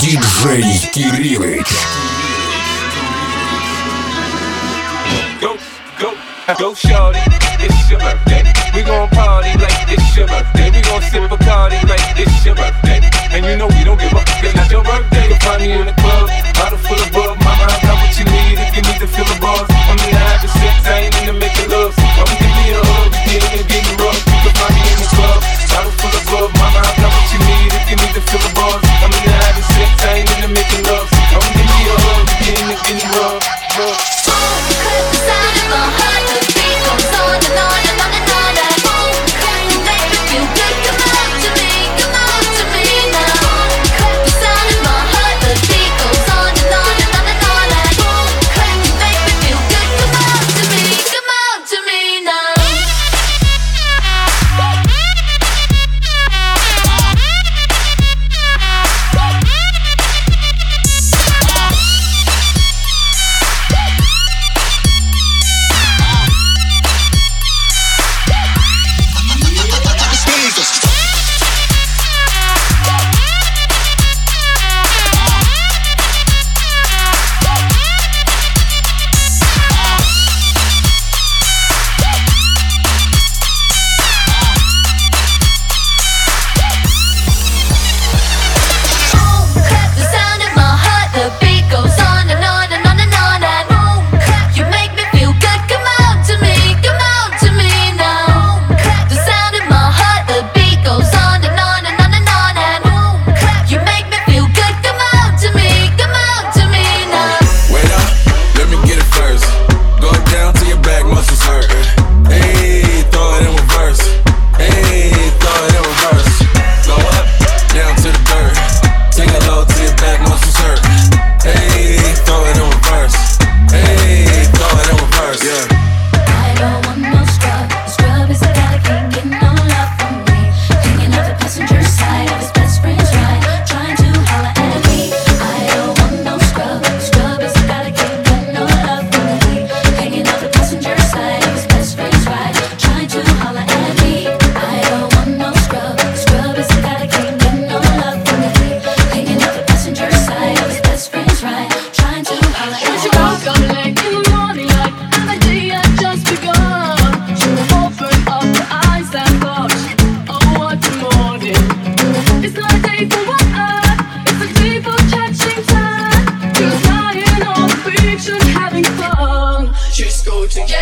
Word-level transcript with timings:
Диджей 0.00 0.90
Кириллыч. 0.92 1.66
Go, 5.40 5.56
go, 5.98 6.14
go, 6.58 6.74
shorty. 6.74 7.18
It's 7.58 7.90
your 7.90 7.98
birthday. 7.98 8.44
We 8.74 8.82
gon' 8.82 9.08
party 9.08 9.56
like 9.58 9.92
it's 9.92 10.16
your 10.16 10.28
birthday. 10.28 10.70
We 10.70 10.82
gon' 10.82 11.02
sip 11.02 11.30
a 11.32 11.36
party 11.38 11.76
like 11.86 12.18
it's 12.18 12.44
your 12.44 12.54
birthday. 12.54 13.13
And 13.34 13.44
you 13.46 13.56
know 13.56 13.66
we 13.66 13.82
don't 13.82 13.98
give 13.98 14.14
up. 14.14 14.24
Cause 14.38 14.54
it's 14.54 14.70
your 14.70 14.84
birthday. 14.84 15.26
You'll 15.26 15.42
find 15.42 15.60
me 15.60 15.72
in 15.72 15.86
the 15.86 15.96
club. 15.98 16.30
Bottle 16.54 16.78
full 16.78 16.94
of 16.94 17.10
bug. 17.10 17.34
Mama, 17.42 17.66
I 17.66 17.82
got 17.82 17.98
what 17.98 18.14
you 18.14 18.24
need 18.30 18.62
if 18.62 18.70
you 18.78 18.82
need 18.86 19.00
to 19.02 19.08
feel 19.10 19.26
the 19.26 19.34
buzz. 19.42 19.66
I'm 19.90 19.98
in 20.06 20.14
the 20.14 20.22
habit 20.22 20.50
sex. 20.54 20.86
I 20.86 21.10
ain't 21.10 21.18
into 21.18 21.34
making 21.34 21.68
love. 21.68 21.90
So 21.98 22.22
we 22.30 22.34
can 22.38 22.52
be 22.62 22.70
a 22.70 22.78
hug. 22.78 23.10
You 23.26 23.42
ain't 23.42 23.50
gonna 23.50 23.66
get 23.66 23.82
me 23.90 23.94
rough. 23.98 24.33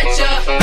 at 0.05 0.19
ya. 0.19 0.62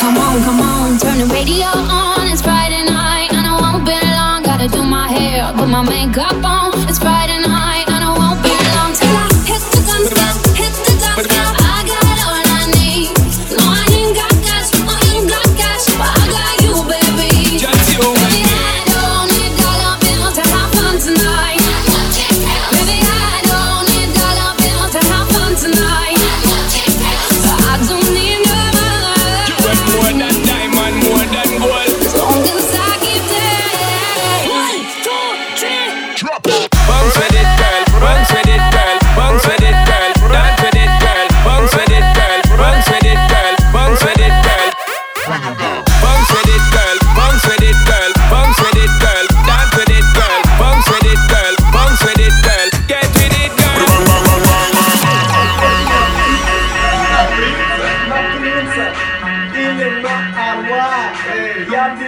Come 0.00 0.16
on, 0.18 0.42
come 0.42 0.60
on, 0.60 0.98
turn 0.98 1.18
the 1.18 1.26
radio 1.26 1.66
on. 1.66 2.26
It's 2.26 2.42
Friday 2.42 2.84
night, 2.84 3.32
and 3.32 3.46
I 3.46 3.54
won't 3.60 3.84
be 3.84 3.92
long. 3.92 4.42
Gotta 4.42 4.68
do 4.68 4.82
my 4.82 5.08
hair, 5.08 5.52
put 5.56 5.68
my 5.68 5.82
makeup 5.82 6.44
on. 6.44 6.72
It's 6.88 6.98
Friday 6.98 7.40
night. 7.40 7.73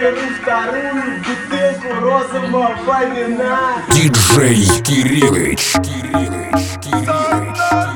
Беру 0.07 0.21
вторую 0.41 1.21
бутылку 1.25 1.99
розового 1.99 3.05
вина 3.13 3.83
Диджей 3.91 4.65
Кириллыч. 4.85 5.73
Кириллыч. 5.83 6.61
Кириллыч. 6.81 7.86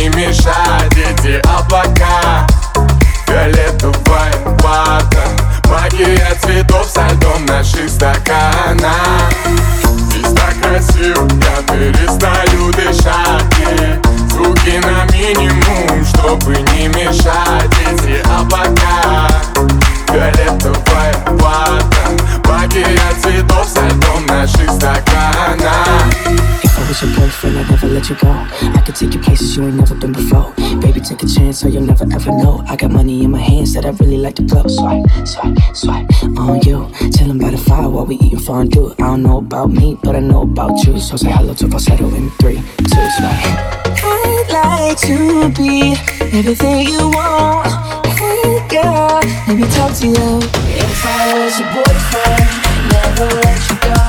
Не 0.00 0.08
мешать 0.08 0.96
Эти 0.96 1.40
облака, 1.46 2.46
фиолетовая 3.26 4.32
вата 4.62 5.24
Магия 5.68 6.34
цветов 6.42 6.86
со 6.86 7.06
льдом 7.08 7.44
наших 7.46 7.88
стаканах 7.88 9.30
Здесь 9.84 10.32
так 10.34 10.54
красиво, 10.62 11.28
я 11.28 11.62
перестаю 11.62 12.72
дышать. 12.72 13.44
И 13.58 14.30
Звуки 14.30 14.80
на 14.84 15.04
минимум, 15.12 16.04
чтобы 16.06 16.56
не 16.72 16.88
мешать 16.88 17.70
Эти 17.86 18.22
облака, 18.26 19.28
фиолетовая 20.08 21.14
вата 21.26 21.88
Магия 22.46 23.00
цветов 23.22 23.68
со 23.68 23.86
льдом 23.86 24.26
наших 24.26 24.70
стаканах 24.70 26.06
If 26.62 26.78
I 26.78 26.88
was 26.88 27.02
your 27.02 27.10
boyfriend, 27.16 27.58
I'd 27.58 27.70
never 27.70 27.86
let 27.88 28.08
you 28.08 28.16
go. 28.16 28.39
you 29.56 29.64
ain't 29.64 29.74
never 29.74 29.94
been 29.94 30.12
before. 30.12 30.52
Baby, 30.80 31.00
take 31.00 31.22
a 31.22 31.26
chance, 31.26 31.60
so 31.60 31.68
you'll 31.68 31.82
never 31.82 32.04
ever 32.04 32.30
know. 32.30 32.62
I 32.68 32.76
got 32.76 32.90
money 32.90 33.24
in 33.24 33.30
my 33.30 33.38
hands 33.40 33.74
that 33.74 33.84
I 33.84 33.90
really 33.90 34.18
like 34.18 34.36
to 34.36 34.42
blow. 34.42 34.62
Swipe, 34.66 35.06
swipe, 35.26 35.58
swipe 35.74 36.06
on 36.38 36.60
you. 36.62 36.86
Chillin' 37.14 37.40
by 37.40 37.50
the 37.50 37.58
fire 37.58 37.88
while 37.88 38.06
we 38.06 38.16
eatin' 38.16 38.38
fondue. 38.38 38.92
I 38.98 39.02
don't 39.02 39.22
know 39.22 39.38
about 39.38 39.70
me, 39.70 39.98
but 40.02 40.14
I 40.14 40.20
know 40.20 40.42
about 40.42 40.84
you. 40.84 40.98
So 41.00 41.16
say 41.16 41.30
hello 41.30 41.54
to 41.54 41.68
falsetto 41.68 42.08
in 42.14 42.30
three, 42.40 42.56
two, 42.78 43.06
swipe. 43.16 43.40
I'd 44.02 44.46
like 44.50 44.98
to 45.00 45.50
be 45.60 45.94
everything 46.38 46.88
you 46.88 47.08
want. 47.10 47.72
Hey 48.06 48.68
girl, 48.68 49.20
let 49.48 49.56
me 49.56 49.66
talk 49.74 49.92
to 50.00 50.06
you. 50.06 50.38
If 50.78 51.06
I 51.06 51.34
was 51.34 51.58
your 51.58 51.68
boyfriend, 51.74 52.46
never 52.92 53.26
let 53.40 53.70
you 53.70 53.94
go. 53.94 53.99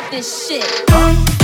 like 0.00 0.10
this 0.10 0.48
shit. 0.48 1.39